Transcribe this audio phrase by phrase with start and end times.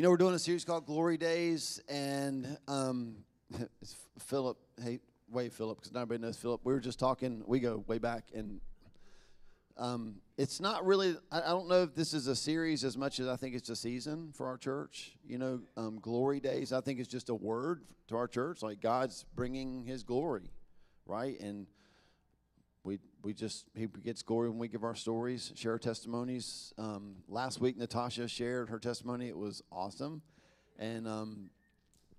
[0.00, 3.16] You know, we're doing a series called Glory Days, and um,
[3.82, 4.56] it's Philip.
[4.82, 4.98] Hey,
[5.30, 6.62] wait, Philip, because not everybody knows Philip.
[6.64, 7.42] We were just talking.
[7.46, 8.62] We go way back, and
[9.76, 11.18] um, it's not really.
[11.30, 13.68] I, I don't know if this is a series as much as I think it's
[13.68, 15.18] a season for our church.
[15.22, 16.72] You know, um, Glory Days.
[16.72, 20.50] I think it's just a word to our church, like God's bringing His glory,
[21.04, 21.38] right?
[21.40, 21.66] And
[23.22, 26.72] we just he gets glory when we give our stories, share our testimonies.
[26.78, 29.28] Um, last week, Natasha shared her testimony.
[29.28, 30.22] It was awesome,
[30.78, 31.50] and um,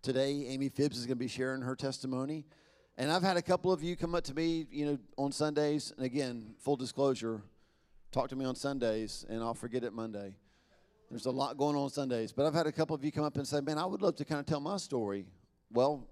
[0.02, 2.46] today, Amy Phibbs is going to be sharing her testimony.
[2.98, 5.94] And I've had a couple of you come up to me, you know, on Sundays.
[5.96, 7.42] And again, full disclosure,
[8.12, 10.36] talk to me on Sundays, and I'll forget it Monday.
[11.10, 13.36] There's a lot going on Sundays, but I've had a couple of you come up
[13.38, 15.26] and say, "Man, I would love to kind of tell my story."
[15.72, 16.08] Well,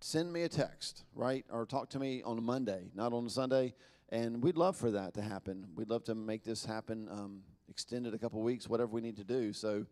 [0.00, 1.44] send me a text, right?
[1.50, 3.74] Or talk to me on a Monday, not on a Sunday.
[4.10, 5.66] And we'd love for that to happen.
[5.74, 9.24] We'd love to make this happen, um, extended a couple weeks, whatever we need to
[9.24, 9.52] do.
[9.52, 9.84] So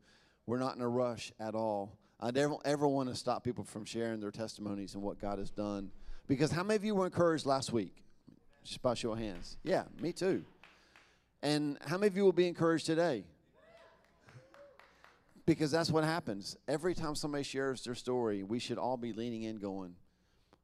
[0.47, 1.99] we're not in a rush at all.
[2.19, 5.51] I never ever want to stop people from sharing their testimonies and what God has
[5.51, 5.91] done.
[6.29, 8.03] Because how many of you were encouraged last week?
[8.65, 9.59] Just by show of hands.
[9.63, 10.45] Yeah, me too.
[11.43, 13.25] And how many of you will be encouraged today?
[15.45, 16.57] Because that's what happens.
[16.67, 19.95] Every time somebody shares their story, we should all be leaning in, going,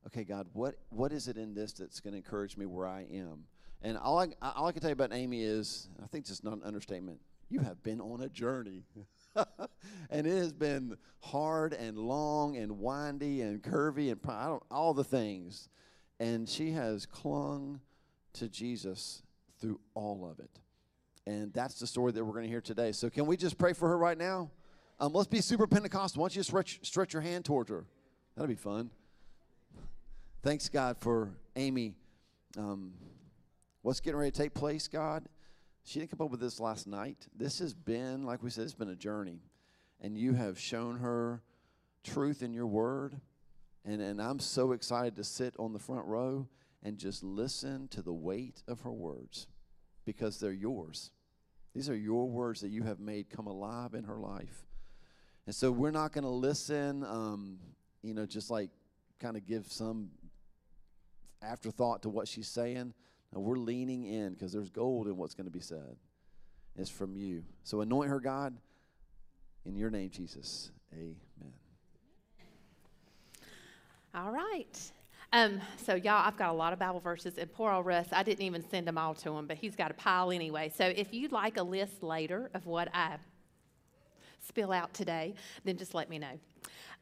[0.07, 3.07] okay, God, what, what is it in this that's going to encourage me where I
[3.13, 3.45] am?
[3.83, 6.55] And all I, all I can tell you about Amy is, I think it's not
[6.55, 8.85] an understatement, you have been on a journey.
[10.11, 15.69] and it has been hard and long and windy and curvy and all the things.
[16.21, 17.81] And she has clung
[18.35, 19.23] to Jesus
[19.61, 20.61] through all of it.
[21.27, 22.93] And that's the story that we're going to hear today.
[22.93, 24.51] So, can we just pray for her right now?
[24.99, 26.21] Um, let's be super Pentecostal.
[26.21, 27.85] Why don't you stretch, stretch your hand towards her?
[28.35, 28.91] That'll be fun.
[30.43, 31.95] Thanks, God, for Amy.
[32.59, 32.95] Um,
[33.83, 35.25] what's getting ready to take place, God?
[35.85, 37.29] She didn't come up with this last night.
[37.33, 39.39] This has been, like we said, it's been a journey.
[40.01, 41.45] And you have shown her
[42.03, 43.21] truth in your word.
[43.85, 46.49] And, and I'm so excited to sit on the front row
[46.83, 49.47] and just listen to the weight of her words
[50.05, 51.13] because they're yours.
[51.73, 54.67] These are your words that you have made come alive in her life.
[55.47, 57.61] And so we're not going to listen, um,
[58.03, 58.71] you know, just like
[59.21, 60.11] kind of give some
[61.43, 62.95] afterthought to what she's saying.
[63.33, 65.97] No, we're leaning in because there's gold in what's going to be said.
[66.77, 67.45] It's from you.
[67.65, 68.57] So anoint her, God,
[69.65, 70.71] in your name, Jesus.
[70.93, 71.17] Amen.
[74.15, 74.93] All right.
[75.35, 78.23] Um, so, y'all, I've got a lot of Bible verses, and poor old Russ, I
[78.23, 80.71] didn't even send them all to him, but he's got a pile anyway.
[80.75, 83.17] So, if you'd like a list later of what I
[84.47, 86.39] spill out today, then just let me know.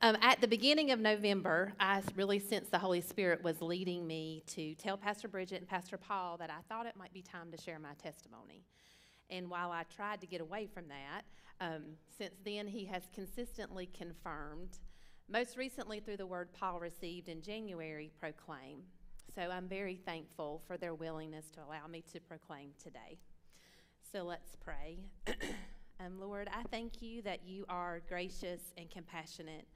[0.03, 4.43] Um, at the beginning of November, I really sensed the Holy Spirit was leading me
[4.47, 7.61] to tell Pastor Bridget and Pastor Paul that I thought it might be time to
[7.61, 8.65] share my testimony.
[9.29, 11.23] And while I tried to get away from that,
[11.61, 11.83] um,
[12.17, 14.79] since then he has consistently confirmed,
[15.29, 18.79] most recently through the word Paul received in January, proclaim.
[19.35, 23.19] So I'm very thankful for their willingness to allow me to proclaim today.
[24.13, 24.99] So let's pray.
[26.05, 29.67] Um, Lord, I thank you that you are gracious and compassionate,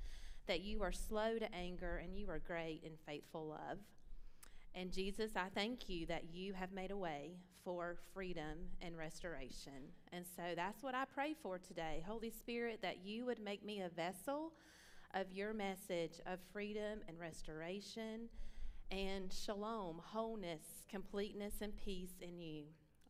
[0.46, 3.78] that you are slow to anger, and you are great in faithful love.
[4.74, 9.92] And Jesus, I thank you that you have made a way for freedom and restoration.
[10.12, 12.02] And so that's what I pray for today.
[12.06, 14.52] Holy Spirit, that you would make me a vessel
[15.12, 18.28] of your message of freedom and restoration
[18.90, 22.64] and shalom, wholeness, completeness, and peace in you.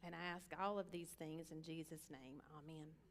[0.05, 2.43] And I ask all of these things in Jesus' name.
[2.59, 3.04] Amen.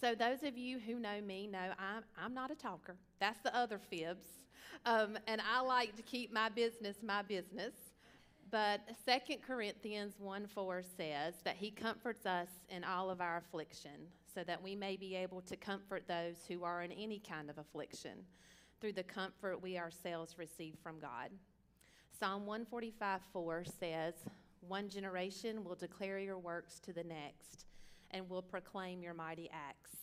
[0.00, 2.96] So, those of you who know me know I'm, I'm not a talker.
[3.18, 4.46] That's the other Phibbs.
[4.86, 7.74] Um, and I like to keep my business my business.
[8.50, 14.08] But 2 Corinthians 1 4 says that he comforts us in all of our affliction,
[14.34, 17.58] so that we may be able to comfort those who are in any kind of
[17.58, 18.24] affliction
[18.80, 21.28] through the comfort we ourselves receive from God.
[22.18, 24.14] Psalm 145 4 says,
[24.66, 27.66] One generation will declare your works to the next
[28.10, 29.96] and will proclaim your mighty acts.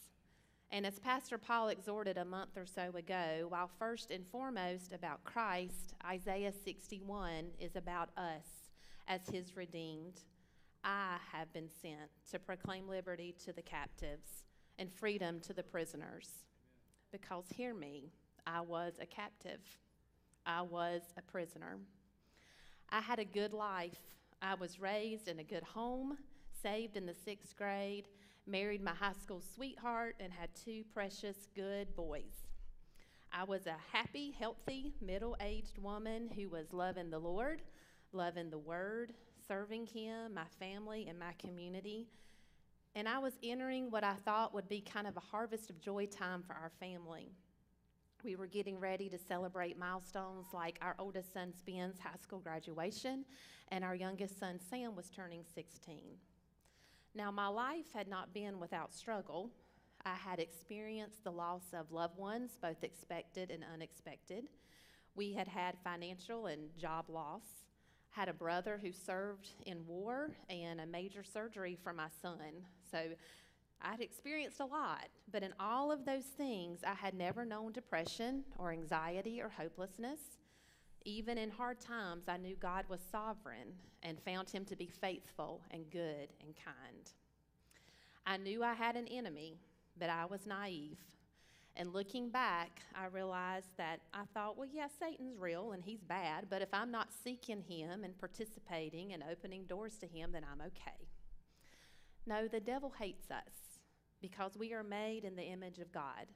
[0.69, 5.23] And as Pastor Paul exhorted a month or so ago, while first and foremost about
[5.23, 8.67] Christ, Isaiah 61 is about us
[9.07, 10.21] as his redeemed.
[10.83, 14.43] I have been sent to proclaim liberty to the captives
[14.77, 16.29] and freedom to the prisoners.
[17.11, 18.11] Because hear me,
[18.45, 19.61] I was a captive,
[20.45, 21.77] I was a prisoner.
[22.89, 23.99] I had a good life.
[24.41, 26.17] I was raised in a good home
[26.61, 28.07] saved in the sixth grade,
[28.45, 32.47] married my high school sweetheart, and had two precious, good boys.
[33.31, 37.61] I was a happy, healthy, middle aged woman who was loving the Lord,
[38.13, 39.13] loving the Word,
[39.47, 42.07] serving Him, my family, and my community.
[42.95, 46.07] And I was entering what I thought would be kind of a harvest of joy
[46.07, 47.31] time for our family.
[48.23, 53.25] We were getting ready to celebrate milestones like our oldest son Ben's high school graduation,
[53.69, 56.17] and our youngest son Sam was turning 16.
[57.17, 59.49] Now, my life had not been without struggle.
[60.05, 64.43] I had experienced the loss of loved ones, both expected and unexpected.
[65.15, 67.41] We had had financial and job loss,
[68.11, 72.37] had a brother who served in war, and a major surgery for my son.
[72.91, 72.99] So
[73.81, 78.43] I'd experienced a lot, but in all of those things, I had never known depression
[78.59, 80.36] or anxiety or hopelessness.
[81.07, 83.71] Even in hard times, I knew God was sovereign
[84.03, 87.09] and found him to be faithful and good and kind.
[88.25, 89.55] I knew I had an enemy,
[89.97, 90.97] but I was naive.
[91.77, 96.47] And looking back, I realized that I thought, well, yeah, Satan's real and he's bad,
[96.49, 100.59] but if I'm not seeking him and participating and opening doors to him, then I'm
[100.59, 101.07] okay.
[102.25, 103.79] No, the devil hates us
[104.21, 106.27] because we are made in the image of God,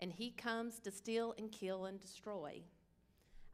[0.00, 2.62] and he comes to steal and kill and destroy.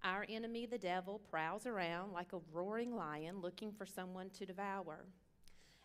[0.04, 5.04] Our enemy, the devil, prowls around like a roaring lion looking for someone to devour.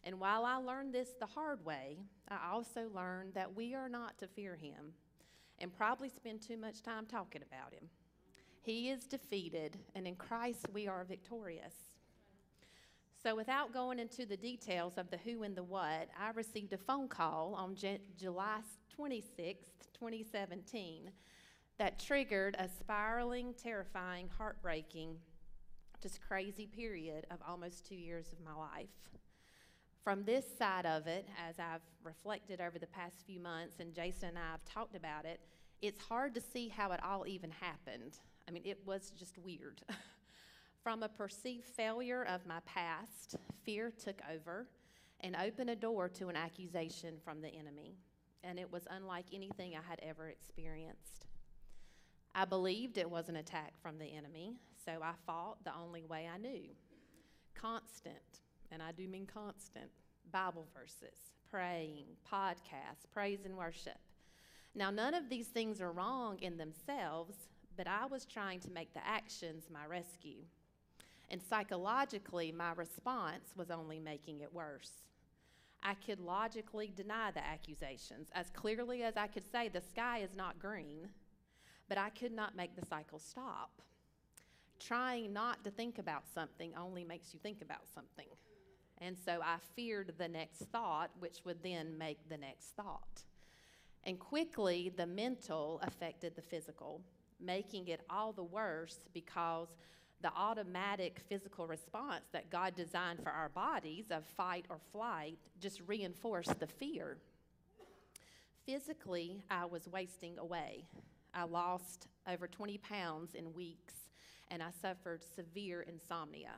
[0.03, 4.17] And while I learned this the hard way, I also learned that we are not
[4.19, 4.93] to fear him
[5.59, 7.89] and probably spend too much time talking about him.
[8.61, 11.73] He is defeated, and in Christ we are victorious.
[13.21, 16.77] So, without going into the details of the who and the what, I received a
[16.77, 18.59] phone call on J- July
[18.97, 21.09] 26th, 2017,
[21.79, 25.17] that triggered a spiraling, terrifying, heartbreaking,
[26.01, 28.89] just crazy period of almost two years of my life.
[30.03, 34.29] From this side of it, as I've reflected over the past few months, and Jason
[34.29, 35.39] and I have talked about it,
[35.81, 38.19] it's hard to see how it all even happened.
[38.47, 39.81] I mean, it was just weird.
[40.83, 44.67] From a perceived failure of my past, fear took over
[45.21, 47.95] and opened a door to an accusation from the enemy.
[48.43, 51.27] And it was unlike anything I had ever experienced.
[52.35, 56.27] I believed it was an attack from the enemy, so I fought the only way
[56.33, 56.69] I knew
[57.63, 58.41] constant,
[58.71, 59.89] and I do mean constant,
[60.31, 63.99] Bible verses, praying, podcasts, praise and worship.
[64.75, 67.35] Now, none of these things are wrong in themselves,
[67.77, 70.43] but I was trying to make the actions my rescue.
[71.29, 74.91] And psychologically, my response was only making it worse.
[75.81, 80.35] I could logically deny the accusations as clearly as I could say the sky is
[80.35, 81.09] not green,
[81.89, 83.81] but I could not make the cycle stop.
[84.79, 88.27] Trying not to think about something only makes you think about something.
[88.99, 93.23] And so I feared the next thought, which would then make the next thought.
[94.03, 97.01] And quickly, the mental affected the physical,
[97.39, 99.69] making it all the worse because
[100.21, 105.81] the automatic physical response that God designed for our bodies of fight or flight just
[105.85, 107.17] reinforced the fear.
[108.65, 110.85] Physically, I was wasting away.
[111.33, 113.95] I lost over 20 pounds in weeks,
[114.49, 116.51] and I suffered severe insomnia.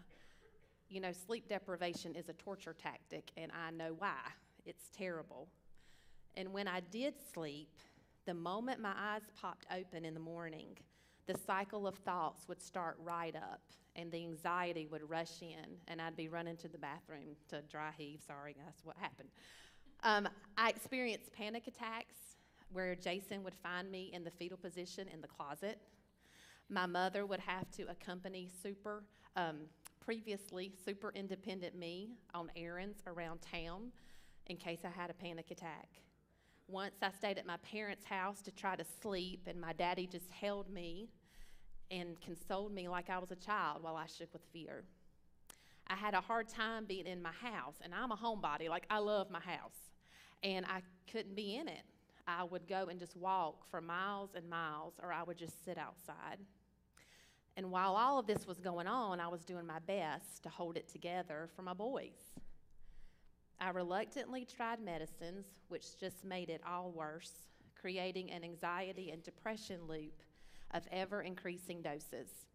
[0.89, 4.19] You know, sleep deprivation is a torture tactic, and I know why.
[4.65, 5.47] It's terrible.
[6.35, 7.69] And when I did sleep,
[8.25, 10.77] the moment my eyes popped open in the morning,
[11.27, 13.61] the cycle of thoughts would start right up
[13.95, 17.91] and the anxiety would rush in and I'd be running to the bathroom to dry
[17.97, 18.19] heave.
[18.27, 19.29] Sorry, that's what happened.
[20.03, 22.34] Um, I experienced panic attacks
[22.71, 25.79] where Jason would find me in the fetal position in the closet.
[26.69, 29.03] My mother would have to accompany super,
[29.35, 29.61] um,
[30.03, 33.91] previously super independent me on errands around town
[34.47, 35.89] in case I had a panic attack.
[36.67, 40.31] Once I stayed at my parents' house to try to sleep, and my daddy just
[40.31, 41.09] held me
[41.91, 44.83] and consoled me like I was a child while I shook with fear.
[45.87, 48.97] I had a hard time being in my house, and I'm a homebody, like I
[48.97, 49.77] love my house,
[50.41, 51.83] and I couldn't be in it.
[52.27, 55.77] I would go and just walk for miles and miles, or I would just sit
[55.77, 56.39] outside.
[57.57, 60.75] And while all of this was going on, I was doing my best to hold
[60.75, 62.33] it together for my boys.
[63.59, 67.31] I reluctantly tried medicines, which just made it all worse,
[67.79, 70.21] creating an anxiety and depression loop
[70.71, 72.47] of ever increasing doses.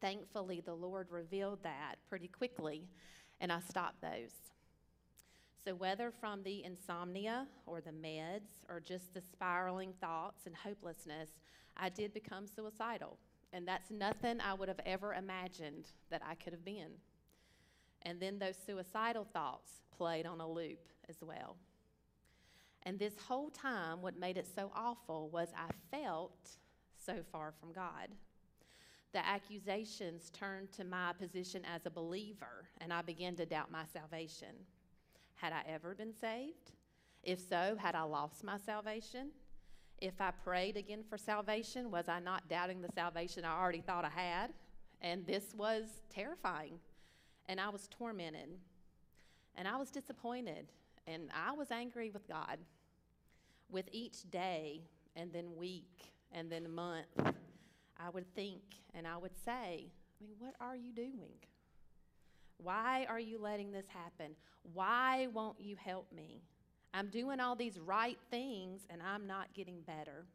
[0.00, 2.88] Thankfully, the Lord revealed that pretty quickly,
[3.40, 4.32] and I stopped those.
[5.64, 11.30] So, whether from the insomnia or the meds or just the spiraling thoughts and hopelessness,
[11.76, 13.18] I did become suicidal.
[13.52, 16.92] And that's nothing I would have ever imagined that I could have been.
[18.02, 21.56] And then those suicidal thoughts played on a loop as well.
[22.84, 26.50] And this whole time, what made it so awful was I felt
[26.96, 28.08] so far from God.
[29.12, 33.84] The accusations turned to my position as a believer, and I began to doubt my
[33.92, 34.54] salvation.
[35.40, 36.72] Had I ever been saved?
[37.22, 39.30] If so, had I lost my salvation?
[39.98, 44.04] If I prayed again for salvation, was I not doubting the salvation I already thought
[44.04, 44.52] I had?
[45.00, 46.74] And this was terrifying.
[47.46, 48.50] And I was tormented.
[49.56, 50.66] And I was disappointed.
[51.06, 52.58] And I was angry with God.
[53.70, 54.82] With each day,
[55.16, 57.06] and then week, and then month,
[57.98, 58.62] I would think
[58.94, 59.86] and I would say,
[60.20, 61.32] I mean, what are you doing?
[62.62, 64.34] Why are you letting this happen?
[64.74, 66.42] Why won't you help me?
[66.92, 70.26] I'm doing all these right things and I'm not getting better.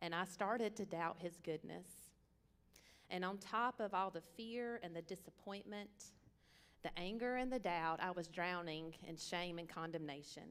[0.00, 1.86] And I started to doubt his goodness.
[3.10, 5.90] And on top of all the fear and the disappointment,
[6.82, 10.44] the anger and the doubt, I was drowning in shame and condemnation.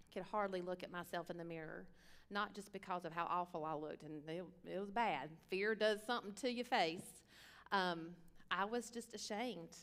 [0.00, 1.86] I could hardly look at myself in the mirror,
[2.30, 5.28] not just because of how awful I looked, and it, it was bad.
[5.48, 7.22] Fear does something to your face.
[7.70, 8.08] Um,
[8.50, 9.76] I was just ashamed.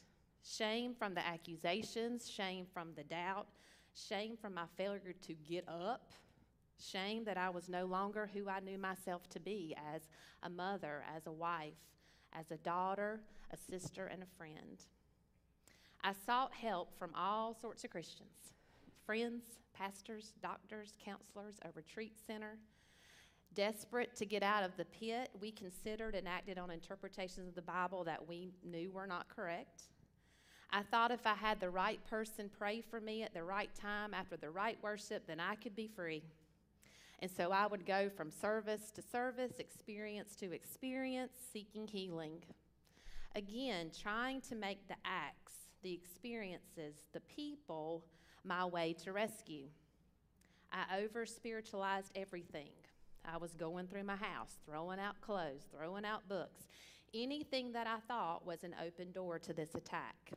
[0.43, 3.47] Shame from the accusations, shame from the doubt,
[3.93, 6.11] shame from my failure to get up,
[6.79, 10.07] shame that I was no longer who I knew myself to be as
[10.43, 11.73] a mother, as a wife,
[12.33, 13.21] as a daughter,
[13.51, 14.83] a sister, and a friend.
[16.03, 18.53] I sought help from all sorts of Christians
[19.05, 19.43] friends,
[19.73, 22.57] pastors, doctors, counselors, a retreat center.
[23.57, 27.61] Desperate to get out of the pit, we considered and acted on interpretations of the
[27.63, 29.85] Bible that we knew were not correct.
[30.69, 34.13] I thought if I had the right person pray for me at the right time
[34.13, 36.21] after the right worship, then I could be free.
[37.17, 42.43] And so I would go from service to service, experience to experience, seeking healing.
[43.33, 48.03] Again, trying to make the acts, the experiences, the people
[48.43, 49.65] my way to rescue.
[50.71, 52.69] I over spiritualized everything.
[53.27, 56.67] I was going through my house, throwing out clothes, throwing out books,
[57.13, 60.31] anything that I thought was an open door to this attack.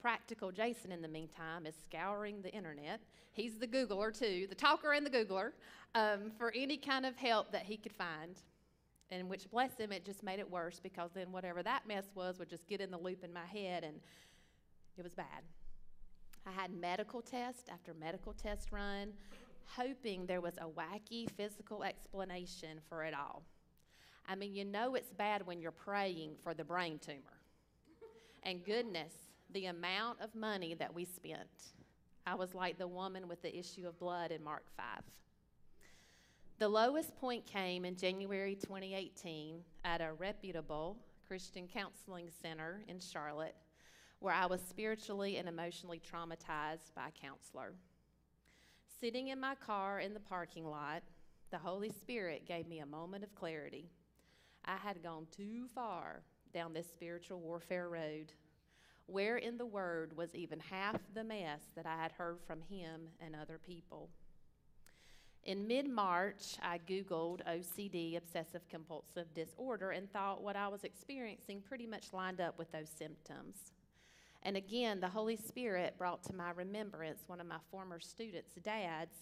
[0.00, 3.00] Practical Jason, in the meantime, is scouring the internet.
[3.32, 5.52] He's the Googler, too, the talker and the Googler,
[5.94, 8.36] um, for any kind of help that he could find.
[9.10, 12.38] And which, bless him, it just made it worse because then whatever that mess was
[12.38, 13.96] would just get in the loop in my head, and
[14.96, 15.42] it was bad.
[16.46, 19.14] I had medical test after medical test run,
[19.66, 23.42] hoping there was a wacky physical explanation for it all.
[24.26, 27.40] I mean, you know it's bad when you're praying for the brain tumor.
[28.42, 29.12] And goodness,
[29.52, 31.72] the amount of money that we spent.
[32.26, 35.02] I was like the woman with the issue of blood in Mark 5.
[36.58, 43.56] The lowest point came in January 2018 at a reputable Christian counseling center in Charlotte,
[44.20, 47.74] where I was spiritually and emotionally traumatized by a counselor.
[49.04, 51.02] Sitting in my car in the parking lot,
[51.50, 53.90] the Holy Spirit gave me a moment of clarity.
[54.64, 56.22] I had gone too far
[56.54, 58.32] down this spiritual warfare road.
[59.04, 63.02] Where in the Word was even half the mess that I had heard from him
[63.20, 64.08] and other people?
[65.42, 71.60] In mid March, I Googled OCD, obsessive compulsive disorder, and thought what I was experiencing
[71.60, 73.74] pretty much lined up with those symptoms.
[74.44, 79.16] And again, the Holy Spirit brought to my remembrance one of my former students' dads,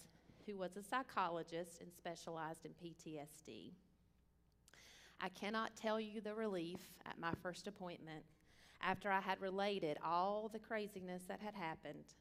[0.45, 3.71] who was a psychologist and specialized in PTSD.
[5.21, 8.25] I cannot tell you the relief at my first appointment
[8.81, 12.15] after I had related all the craziness that had happened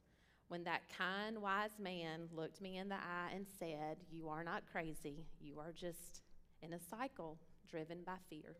[0.53, 4.65] when that kind, wise man looked me in the eye and said, You are not
[4.71, 6.21] crazy, you are just
[6.61, 8.55] in a cycle driven by fear.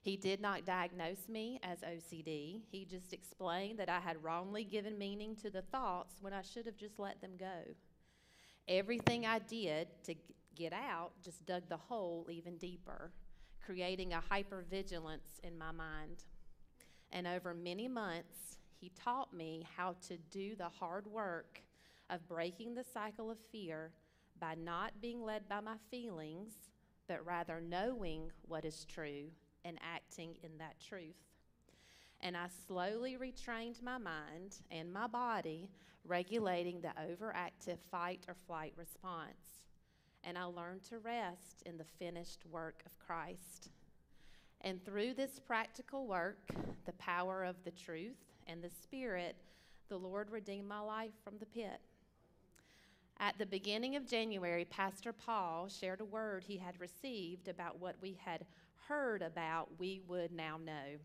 [0.00, 2.62] He did not diagnose me as OCD.
[2.70, 6.66] He just explained that I had wrongly given meaning to the thoughts when I should
[6.66, 7.64] have just let them go.
[8.68, 10.14] Everything I did to
[10.54, 13.10] get out just dug the hole even deeper,
[13.64, 16.24] creating a hypervigilance in my mind.
[17.10, 21.60] And over many months, he taught me how to do the hard work
[22.10, 23.90] of breaking the cycle of fear
[24.40, 26.52] by not being led by my feelings,
[27.08, 29.30] but rather knowing what is true
[29.68, 31.14] and acting in that truth.
[32.20, 35.70] And I slowly retrained my mind and my body,
[36.04, 39.62] regulating the overactive fight or flight response.
[40.24, 43.70] And I learned to rest in the finished work of Christ.
[44.62, 46.38] And through this practical work,
[46.86, 48.16] the power of the truth
[48.48, 49.36] and the Spirit,
[49.88, 51.80] the Lord redeemed my life from the pit.
[53.20, 57.96] At the beginning of January, Pastor Paul shared a word he had received about what
[58.00, 58.44] we had
[58.88, 60.98] heard about, we would now know.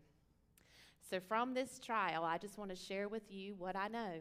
[1.08, 4.20] So, from this trial, I just want to share with you what I know.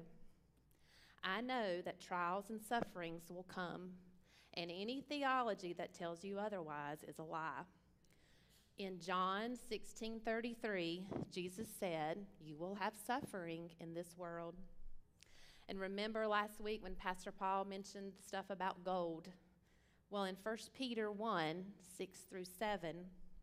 [1.24, 3.92] I know that trials and sufferings will come,
[4.56, 7.64] and any theology that tells you otherwise is a lie.
[8.78, 14.56] In John 16 33, Jesus said, You will have suffering in this world.
[15.70, 19.30] And remember last week when Pastor Paul mentioned stuff about gold?
[20.10, 21.64] Well, in 1 Peter 1
[21.98, 23.06] 6 through 7,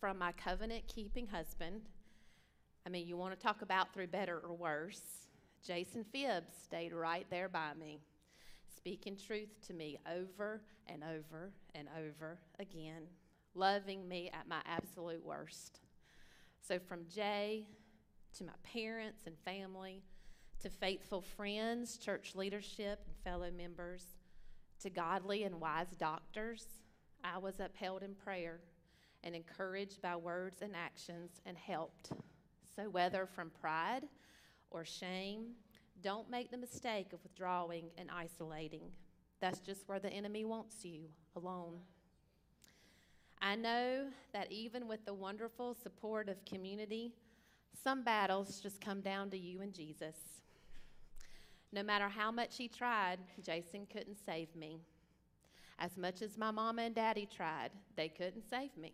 [0.00, 1.82] From my covenant keeping husband,
[2.86, 5.26] I mean, you want to talk about through better or worse,
[5.62, 8.00] Jason Phibbs stayed right there by me,
[8.74, 13.02] speaking truth to me over and over and over again,
[13.54, 15.80] loving me at my absolute worst.
[16.66, 17.66] So, from Jay
[18.38, 20.02] to my parents and family,
[20.60, 24.04] to faithful friends, church leadership, and fellow members,
[24.80, 26.64] to godly and wise doctors,
[27.22, 28.60] I was upheld in prayer
[29.24, 32.12] and encouraged by words and actions and helped.
[32.76, 34.02] So, whether from pride
[34.70, 35.52] or shame,
[36.02, 38.82] don't make the mistake of withdrawing and isolating.
[39.40, 41.02] That's just where the enemy wants you
[41.36, 41.78] alone.
[43.42, 47.14] I know that even with the wonderful support of community,
[47.82, 50.16] some battles just come down to you and Jesus.
[51.72, 54.80] No matter how much he tried, Jason couldn't save me.
[55.78, 58.92] As much as my mama and daddy tried, they couldn't save me.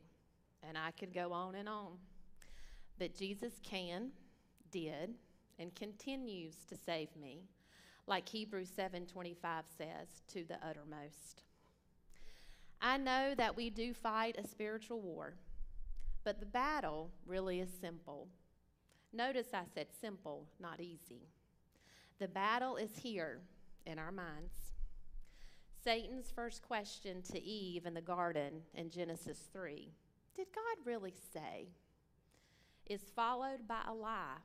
[0.63, 1.93] And I could go on and on.
[2.99, 4.11] But Jesus can,
[4.71, 5.15] did,
[5.59, 7.45] and continues to save me,
[8.07, 9.37] like Hebrews 7:25
[9.77, 11.43] says, to the uttermost.
[12.81, 15.35] I know that we do fight a spiritual war,
[16.25, 18.29] but the battle really is simple.
[19.13, 21.29] Notice I said simple, not easy.
[22.19, 23.41] The battle is here
[23.87, 24.55] in our minds.
[25.83, 29.89] Satan's first question to Eve in the garden in Genesis 3
[30.37, 31.69] Did God really say?
[32.89, 34.39] is followed by a lie,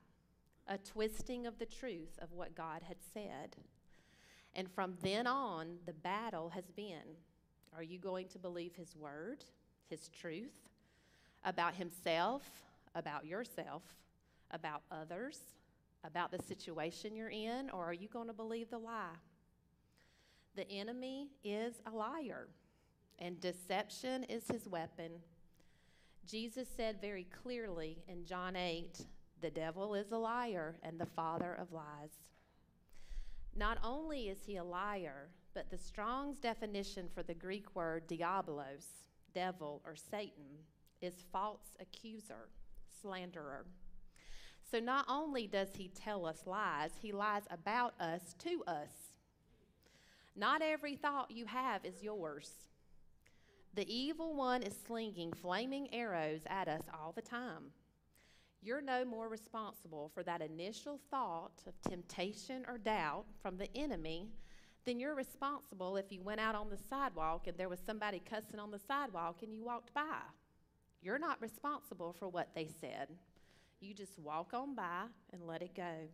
[0.67, 3.55] a twisting of the truth of what God had said.
[4.55, 7.17] And from then on, the battle has been
[7.73, 9.45] are you going to believe his word,
[9.89, 10.69] his truth
[11.45, 12.43] about himself,
[12.95, 13.83] about yourself,
[14.51, 15.39] about others,
[16.03, 19.15] about the situation you're in, or are you going to believe the lie?
[20.57, 22.49] The enemy is a liar,
[23.19, 25.11] and deception is his weapon.
[26.25, 29.05] Jesus said very clearly in John 8
[29.41, 32.11] the devil is a liar and the father of lies.
[33.55, 38.85] Not only is he a liar, but the Strong's definition for the Greek word diabolos,
[39.33, 40.45] devil or Satan,
[41.01, 42.49] is false accuser,
[43.01, 43.65] slanderer.
[44.69, 49.11] So not only does he tell us lies, he lies about us to us.
[50.35, 52.51] Not every thought you have is yours.
[53.73, 57.71] The evil one is slinging flaming arrows at us all the time.
[58.61, 64.27] You're no more responsible for that initial thought of temptation or doubt from the enemy
[64.83, 68.59] than you're responsible if you went out on the sidewalk and there was somebody cussing
[68.59, 70.19] on the sidewalk and you walked by.
[71.01, 73.07] You're not responsible for what they said.
[73.79, 76.09] You just walk on by and let it go.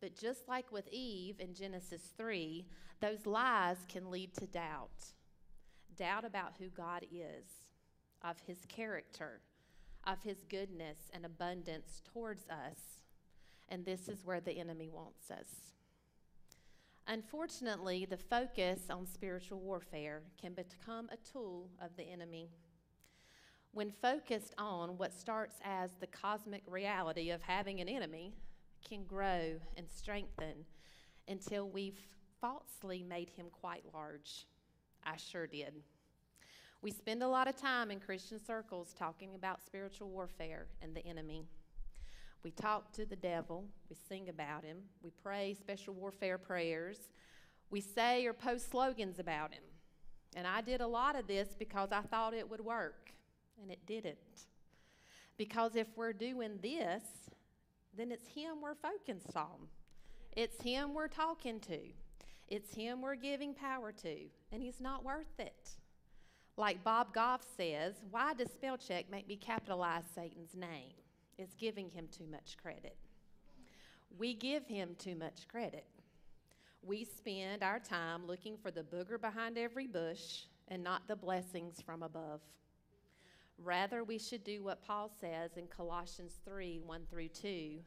[0.00, 2.66] But just like with Eve in Genesis 3,
[3.00, 5.13] those lies can lead to doubt
[5.96, 7.46] doubt about who God is,
[8.22, 9.40] of his character,
[10.04, 13.02] of his goodness and abundance towards us.
[13.68, 15.72] And this is where the enemy wants us.
[17.06, 22.48] Unfortunately, the focus on spiritual warfare can become a tool of the enemy.
[23.72, 28.32] When focused on what starts as the cosmic reality of having an enemy,
[28.88, 30.64] can grow and strengthen
[31.28, 31.98] until we've
[32.40, 34.46] falsely made him quite large.
[35.06, 35.74] I sure did.
[36.82, 41.06] We spend a lot of time in Christian circles talking about spiritual warfare and the
[41.06, 41.44] enemy.
[42.42, 47.08] We talk to the devil, we sing about him, we pray special warfare prayers,
[47.70, 49.62] we say or post slogans about him.
[50.36, 53.12] And I did a lot of this because I thought it would work,
[53.62, 54.46] and it didn't.
[55.36, 57.02] Because if we're doing this,
[57.96, 59.68] then it's Him we're focused on.
[60.32, 61.78] It's Him we're talking to.
[62.48, 64.16] It's Him we're giving power to,
[64.52, 65.70] and He's not worth it.
[66.56, 70.92] Like Bob Goff says, why does spell check make me capitalize Satan's name?
[71.36, 72.96] It's giving him too much credit.
[74.16, 75.86] We give him too much credit.
[76.80, 81.80] We spend our time looking for the booger behind every bush and not the blessings
[81.80, 82.40] from above.
[83.58, 87.78] Rather, we should do what Paul says in Colossians 3 1 through 2.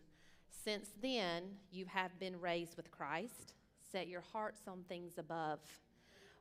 [0.49, 3.53] Since then, you have been raised with Christ.
[3.91, 5.59] Set your hearts on things above,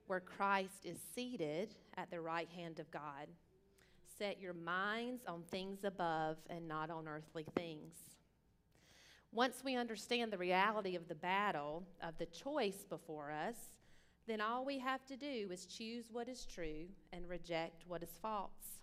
[0.06, 3.28] where Christ is seated at the right hand of God.
[4.18, 7.94] Set your minds on things above and not on earthly things.
[9.32, 13.56] Once we understand the reality of the battle, of the choice before us,
[14.26, 18.18] then all we have to do is choose what is true and reject what is
[18.20, 18.80] false.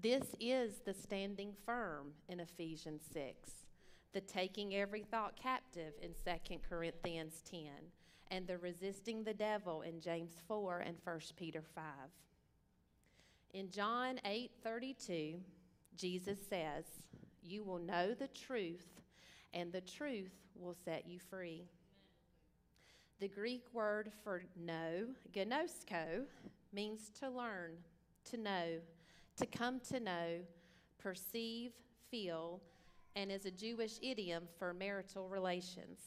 [0.00, 3.50] This is the standing firm in Ephesians 6,
[4.12, 7.68] the taking every thought captive in 2 Corinthians 10,
[8.30, 11.84] and the resisting the devil in James 4 and 1 Peter 5.
[13.52, 15.42] In John 8:32,
[15.96, 17.02] Jesus says,
[17.42, 19.00] "You will know the truth,
[19.52, 21.68] and the truth will set you free."
[23.18, 26.26] The Greek word for know, ginosko,
[26.72, 27.84] means to learn,
[28.24, 28.80] to know,
[29.36, 30.46] to come to know,
[30.98, 31.74] perceive,
[32.08, 32.62] feel,
[33.16, 35.98] and is a Jewish idiom for marital relations.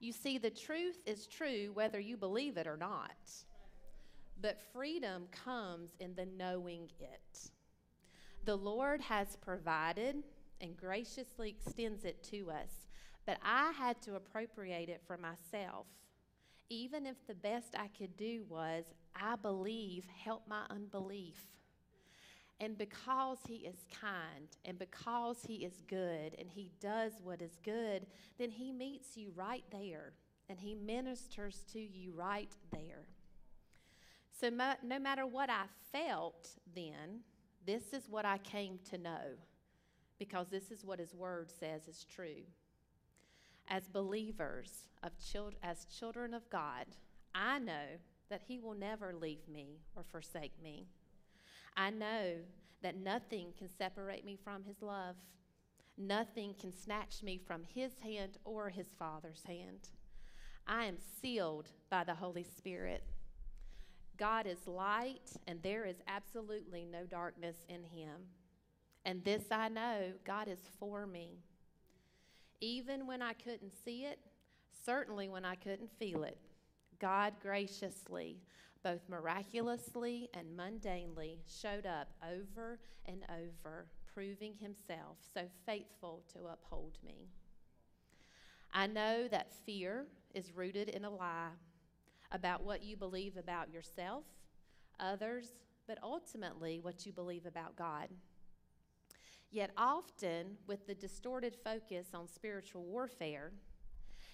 [0.00, 3.16] You see, the truth is true whether you believe it or not,
[4.40, 7.50] but freedom comes in the knowing it.
[8.44, 10.24] The Lord has provided
[10.60, 12.88] and graciously extends it to us,
[13.26, 15.86] but I had to appropriate it for myself.
[16.68, 21.40] Even if the best I could do was, I believe, help my unbelief.
[22.60, 27.58] And because He is kind and because He is good and He does what is
[27.64, 28.06] good,
[28.38, 30.12] then He meets you right there
[30.48, 33.06] and He ministers to you right there.
[34.40, 37.20] So, no matter what I felt then,
[37.66, 39.36] this is what I came to know
[40.18, 42.42] because this is what His Word says is true.
[43.68, 46.86] As believers, of child- as children of God,
[47.34, 50.88] I know that He will never leave me or forsake me.
[51.76, 52.34] I know
[52.82, 55.16] that nothing can separate me from His love.
[55.96, 59.88] Nothing can snatch me from His hand or His Father's hand.
[60.66, 63.04] I am sealed by the Holy Spirit.
[64.16, 68.28] God is light, and there is absolutely no darkness in Him.
[69.04, 71.38] And this I know God is for me.
[72.60, 74.20] Even when I couldn't see it,
[74.84, 76.38] certainly when I couldn't feel it,
[77.00, 78.38] God graciously
[78.82, 86.98] both miraculously and mundanely, showed up over and over, proving himself so faithful to uphold
[87.04, 87.28] me.
[88.72, 91.50] I know that fear is rooted in a lie
[92.30, 94.24] about what you believe about yourself,
[94.98, 95.52] others,
[95.86, 98.08] but ultimately what you believe about God.
[99.50, 103.52] Yet, often, with the distorted focus on spiritual warfare,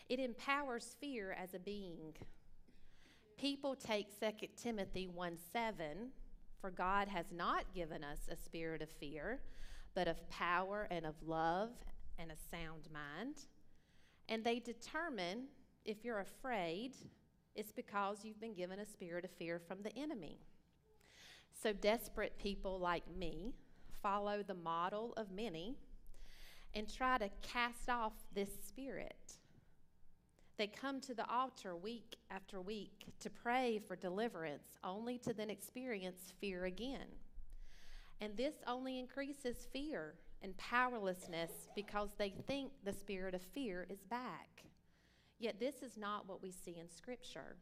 [0.08, 2.14] it empowers fear as a being
[3.38, 6.10] people take 2 Timothy 1 7,
[6.60, 9.40] for God has not given us a spirit of fear,
[9.94, 11.70] but of power and of love
[12.18, 13.36] and a sound mind.
[14.28, 15.44] And they determine
[15.84, 16.96] if you're afraid,
[17.54, 20.38] it's because you've been given a spirit of fear from the enemy.
[21.62, 23.54] So desperate people like me
[24.02, 25.76] follow the model of many
[26.74, 29.37] and try to cast off this spirit.
[30.58, 35.50] They come to the altar week after week to pray for deliverance, only to then
[35.50, 37.06] experience fear again.
[38.20, 44.02] And this only increases fear and powerlessness because they think the spirit of fear is
[44.10, 44.64] back.
[45.38, 47.54] Yet this is not what we see in Scripture.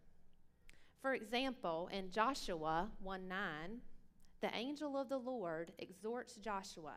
[1.03, 3.39] For example, in Joshua 1 9,
[4.41, 6.95] the angel of the Lord exhorts Joshua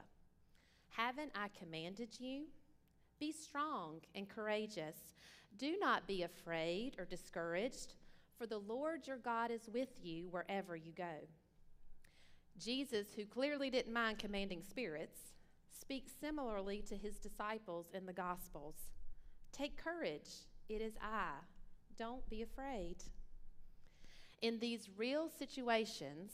[0.92, 2.44] Haven't I commanded you?
[3.20, 4.96] Be strong and courageous.
[5.58, 7.94] Do not be afraid or discouraged,
[8.38, 11.28] for the Lord your God is with you wherever you go.
[12.58, 15.20] Jesus, who clearly didn't mind commanding spirits,
[15.72, 18.76] speaks similarly to his disciples in the Gospels
[19.52, 20.30] Take courage,
[20.70, 21.32] it is I.
[21.98, 22.98] Don't be afraid.
[24.42, 26.32] In these real situations,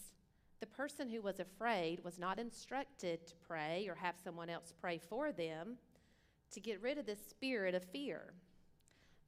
[0.59, 4.99] the person who was afraid was not instructed to pray or have someone else pray
[4.99, 5.77] for them
[6.51, 8.33] to get rid of the spirit of fear.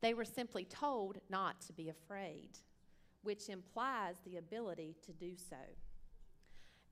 [0.02, 2.50] They were simply told not to be afraid,
[3.24, 5.56] which implies the ability to do so.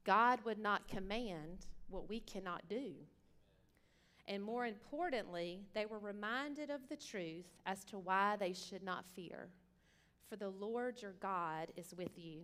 [0.04, 2.94] God would not command what we cannot do.
[4.28, 9.06] And more importantly, they were reminded of the truth as to why they should not
[9.06, 9.50] fear.
[10.28, 12.40] For the Lord your God is with you.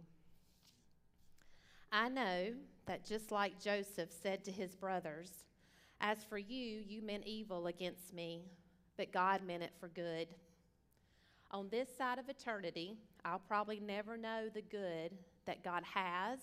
[1.91, 2.54] I know
[2.86, 5.32] that just like Joseph said to his brothers,
[6.00, 8.43] As for you, you meant evil against me,
[8.95, 10.28] but God meant it for good
[11.52, 15.12] on this side of eternity, I'll probably never know the good
[15.46, 16.40] that God has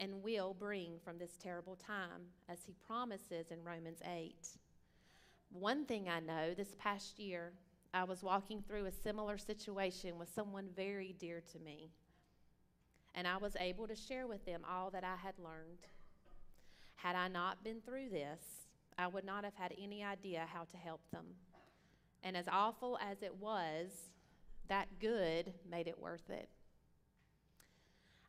[0.00, 4.34] and will bring from this terrible time, as He promises in Romans 8.
[5.52, 7.52] One thing I know this past year,
[7.92, 11.90] I was walking through a similar situation with someone very dear to me,
[13.14, 15.86] and I was able to share with them all that I had learned.
[16.96, 18.40] Had I not been through this,
[18.98, 21.26] I would not have had any idea how to help them.
[22.24, 24.10] And as awful as it was,
[24.68, 26.48] that good made it worth it.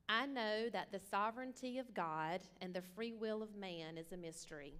[0.08, 4.17] I know that the sovereignty of God and the free will of man is a
[4.17, 4.76] mystery.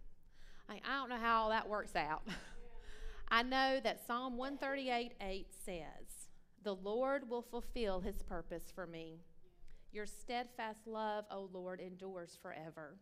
[0.70, 2.24] I, I don't know how all that works out.
[3.30, 6.28] I know that Psalm 138 8 says,
[6.64, 9.20] The Lord will fulfill his purpose for me.
[9.92, 12.98] Your steadfast love, O Lord, endures forever.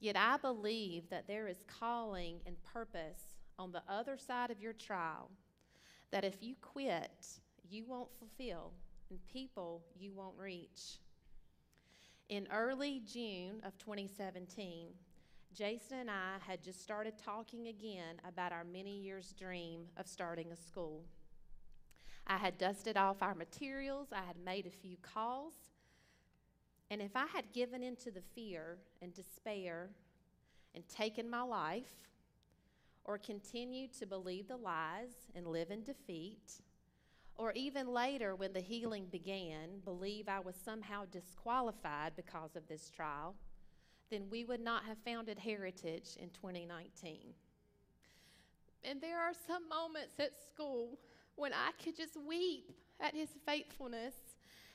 [0.00, 4.72] Yet I believe that there is calling and purpose on the other side of your
[4.72, 5.30] trial,
[6.10, 8.72] that if you quit, you won't fulfill,
[9.10, 10.98] and people you won't reach.
[12.28, 14.88] In early June of 2017,
[15.52, 20.52] Jason and I had just started talking again about our many years' dream of starting
[20.52, 21.02] a school.
[22.26, 25.54] I had dusted off our materials, I had made a few calls,
[26.90, 29.90] and if I had given into the fear and despair
[30.74, 31.94] and taken my life,
[33.10, 36.60] or continue to believe the lies and live in defeat,
[37.34, 42.88] or even later when the healing began, believe I was somehow disqualified because of this
[42.88, 43.34] trial,
[44.12, 47.34] then we would not have founded Heritage in 2019.
[48.84, 50.96] And there are some moments at school
[51.34, 52.70] when I could just weep
[53.00, 54.14] at his faithfulness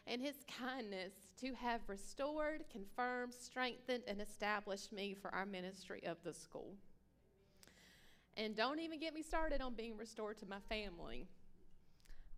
[0.08, 6.18] and his kindness to have restored, confirmed, strengthened, and established me for our ministry of
[6.26, 6.76] the school.
[8.38, 11.28] And don't even get me started on being restored to my family.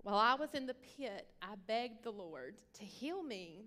[0.03, 3.65] While I was in the pit, I begged the Lord to heal me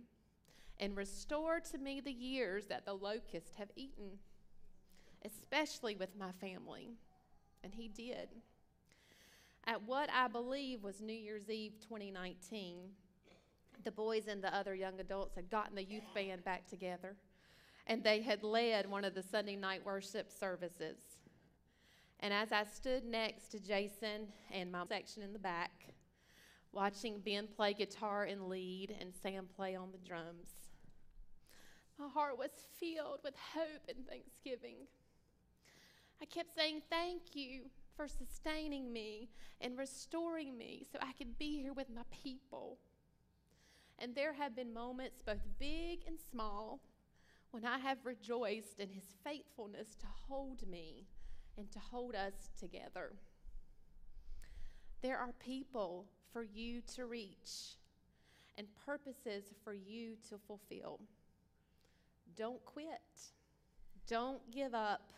[0.78, 4.18] and restore to me the years that the locusts have eaten,
[5.24, 6.90] especially with my family.
[7.62, 8.28] And He did.
[9.66, 12.78] At what I believe was New Year's Eve 2019,
[13.84, 17.16] the boys and the other young adults had gotten the youth band back together,
[17.86, 21.09] and they had led one of the Sunday night worship services.
[22.22, 25.94] And as I stood next to Jason and my section in the back,
[26.70, 30.50] watching Ben play guitar and lead and Sam play on the drums,
[31.98, 34.76] my heart was filled with hope and thanksgiving.
[36.20, 37.62] I kept saying, Thank you
[37.96, 39.30] for sustaining me
[39.62, 42.78] and restoring me so I could be here with my people.
[43.98, 46.80] And there have been moments, both big and small,
[47.50, 51.06] when I have rejoiced in his faithfulness to hold me
[51.60, 53.12] and to hold us together.
[55.02, 57.76] There are people for you to reach
[58.56, 61.00] and purposes for you to fulfill.
[62.34, 62.86] Don't quit.
[64.08, 65.12] Don't give up.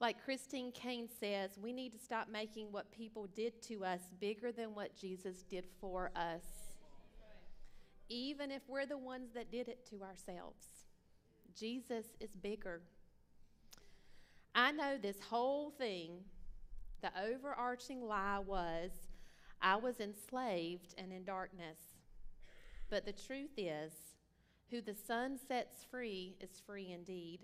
[0.00, 4.50] Like Christine Caine says, we need to stop making what people did to us bigger
[4.50, 6.42] than what Jesus did for us,
[8.08, 10.66] even if we're the ones that did it to ourselves.
[11.54, 12.80] Jesus is bigger.
[14.54, 16.20] I know this whole thing,
[17.02, 18.90] the overarching lie was
[19.60, 21.78] I was enslaved and in darkness.
[22.88, 23.92] But the truth is,
[24.70, 27.40] who the Son sets free is free indeed.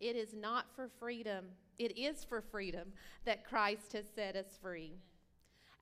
[0.00, 1.46] It is not for freedom,
[1.78, 2.92] it is for freedom
[3.24, 4.98] that Christ has set us free.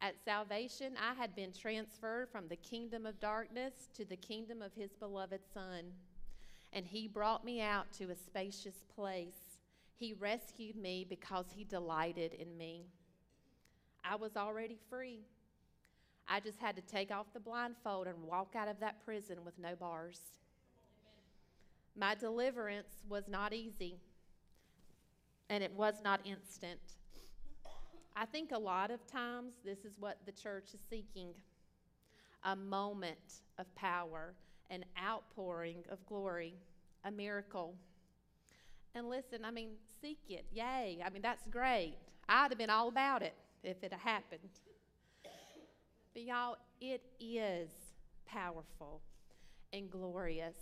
[0.00, 4.74] At salvation, I had been transferred from the kingdom of darkness to the kingdom of
[4.74, 5.85] his beloved Son.
[6.72, 9.45] And he brought me out to a spacious place
[9.98, 12.87] he rescued me because He delighted in me.
[14.04, 15.20] I was already free.
[16.28, 19.59] I just had to take off the blindfold and walk out of that prison with
[19.59, 20.20] no bars.
[21.98, 23.96] My deliverance was not easy,
[25.48, 26.80] and it was not instant.
[28.14, 31.30] I think a lot of times this is what the church is seeking
[32.44, 34.35] a moment of power,
[34.70, 36.54] an outpouring of glory,
[37.04, 37.74] a miracle.
[38.94, 40.46] And listen, I mean, seek it.
[40.52, 41.00] Yay.
[41.04, 41.96] I mean, that's great.
[42.28, 44.50] I'd have been all about it if it had happened.
[46.12, 47.70] But y'all, it is
[48.26, 49.02] powerful
[49.72, 50.56] and glorious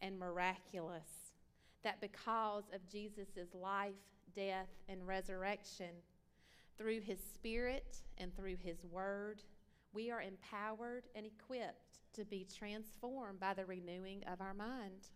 [0.00, 1.32] and miraculous
[1.82, 3.94] that because of Jesus' life,
[4.34, 5.90] death, and resurrection,
[6.78, 9.42] through his spirit and through his word,
[9.92, 15.08] we are empowered and equipped to be transformed by the renewing of our mind.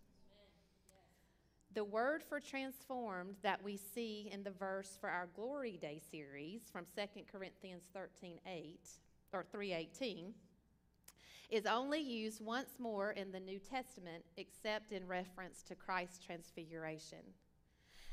[1.77, 6.63] The word for transformed that we see in the verse for our Glory Day series
[6.73, 8.81] from 2 Corinthians 13 8
[9.35, 10.33] or 318
[11.51, 17.19] is only used once more in the New Testament except in reference to Christ's transfiguration.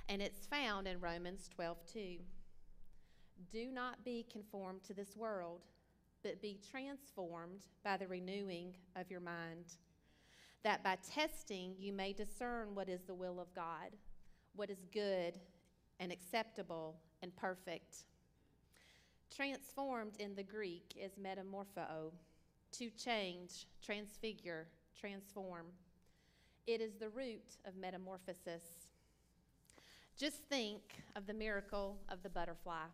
[0.09, 2.17] And it's found in Romans 12 2.
[3.49, 5.61] Do not be conformed to this world,
[6.21, 9.77] but be transformed by the renewing of your mind,
[10.63, 13.91] that by testing you may discern what is the will of God,
[14.55, 15.39] what is good
[15.99, 18.05] and acceptable and perfect.
[19.35, 22.11] Transformed in the Greek is metamorpho,
[22.71, 24.67] to change, transfigure,
[24.99, 25.67] transform.
[26.65, 28.63] It is the root of metamorphosis.
[30.17, 30.81] Just think
[31.15, 32.85] of the miracle of the butterfly.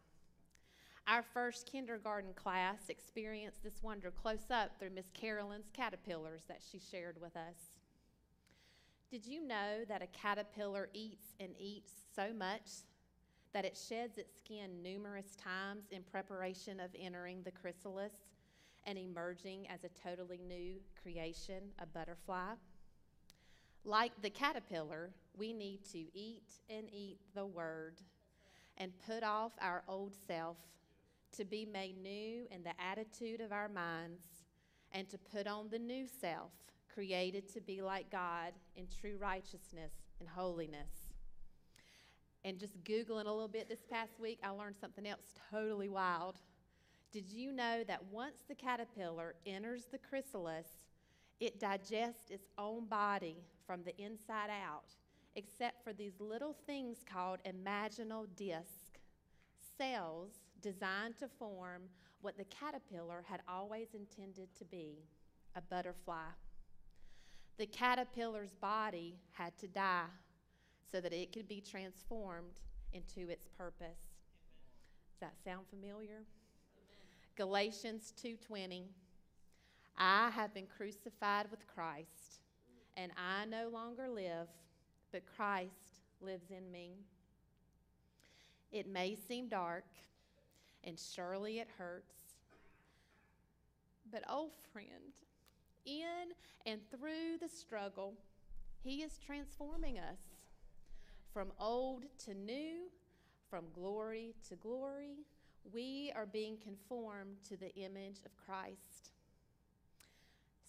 [1.09, 6.77] Our first kindergarten class experienced this wonder close up through Miss Carolyn's caterpillars that she
[6.77, 7.79] shared with us.
[9.09, 12.83] Did you know that a caterpillar eats and eats so much
[13.53, 18.13] that it sheds its skin numerous times in preparation of entering the chrysalis
[18.85, 22.53] and emerging as a totally new creation, a butterfly?
[23.83, 27.95] Like the caterpillar, we need to eat and eat the word
[28.77, 30.57] and put off our old self
[31.37, 34.23] to be made new in the attitude of our minds
[34.91, 36.51] and to put on the new self
[36.93, 41.09] created to be like God in true righteousness and holiness.
[42.43, 46.37] And just Googling a little bit this past week, I learned something else totally wild.
[47.11, 50.67] Did you know that once the caterpillar enters the chrysalis,
[51.39, 54.95] it digests its own body from the inside out,
[55.35, 58.99] except for these little things called imaginal disc,
[59.77, 61.83] cells designed to form
[62.21, 65.03] what the caterpillar had always intended to be
[65.55, 66.29] a butterfly.
[67.57, 70.05] The caterpillar's body had to die
[70.91, 72.61] so that it could be transformed
[72.93, 73.99] into its purpose.
[75.11, 76.23] Does that sound familiar?
[77.35, 78.87] Galatians 2:20
[79.97, 82.39] I have been crucified with Christ,
[82.95, 84.47] and I no longer live,
[85.11, 87.05] but Christ lives in me.
[88.71, 89.85] It may seem dark,
[90.83, 92.15] and surely it hurts.
[94.11, 95.13] But, oh, friend,
[95.85, 96.33] in
[96.65, 98.15] and through the struggle,
[98.81, 100.19] He is transforming us
[101.33, 102.89] from old to new,
[103.49, 105.17] from glory to glory.
[105.71, 109.11] We are being conformed to the image of Christ.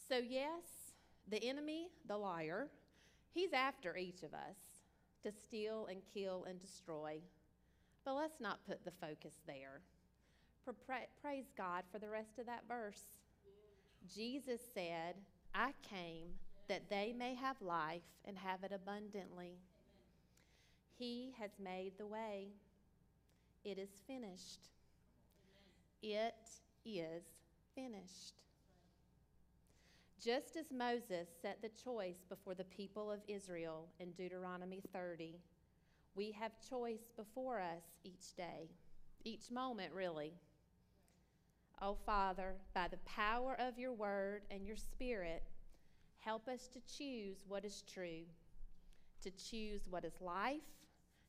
[0.09, 0.93] So, yes,
[1.29, 2.69] the enemy, the liar,
[3.33, 4.57] he's after each of us
[5.23, 7.21] to steal and kill and destroy.
[8.05, 9.83] But let's not put the focus there.
[11.21, 13.19] Praise God for the rest of that verse.
[14.15, 15.17] Jesus said,
[15.55, 16.29] I came
[16.69, 19.59] that they may have life and have it abundantly.
[20.99, 22.49] He has made the way.
[23.65, 24.69] It is finished.
[26.03, 26.35] It
[26.85, 27.25] is
[27.75, 28.43] finished.
[30.23, 35.41] Just as Moses set the choice before the people of Israel in Deuteronomy 30,
[36.15, 38.69] we have choice before us each day,
[39.25, 40.35] each moment, really.
[41.83, 45.43] Oh, Father, by the power of your word and your spirit,
[46.19, 48.25] help us to choose what is true,
[49.23, 50.61] to choose what is life,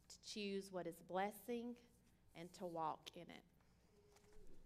[0.09, 1.73] to choose what is blessing,
[2.37, 3.43] and to walk in it.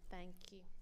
[0.10, 0.75] Thank you.